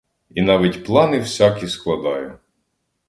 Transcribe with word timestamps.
І 0.29 0.41
навіть 0.41 0.85
плани 0.85 1.19
всякі 1.19 1.67
складаю. 1.67 2.39